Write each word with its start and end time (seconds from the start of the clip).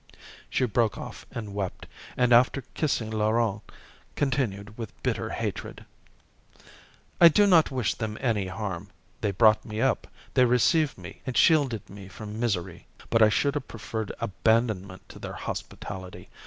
She 0.49 0.65
broke 0.65 0.97
off 0.97 1.27
and 1.29 1.53
wept, 1.53 1.85
and 2.17 2.33
after 2.33 2.63
kissing 2.73 3.11
Laurent, 3.11 3.61
continued 4.15 4.75
with 4.75 4.99
bitter 5.03 5.29
hatred: 5.29 5.85
"I 7.21 7.27
do 7.27 7.45
not 7.45 7.69
wish 7.69 7.93
them 7.93 8.17
any 8.19 8.47
harm. 8.47 8.89
They 9.21 9.29
brought 9.29 9.63
me 9.63 9.79
up, 9.79 10.07
they 10.33 10.45
received 10.45 10.97
me, 10.97 11.21
and 11.27 11.37
shielded 11.37 11.87
me 11.87 12.07
from 12.07 12.39
misery. 12.39 12.87
But 13.11 13.21
I 13.21 13.29
should 13.29 13.53
have 13.53 13.67
preferred 13.67 14.11
abandonment 14.19 15.07
to 15.09 15.19
their 15.19 15.33
hospitality. 15.33 16.31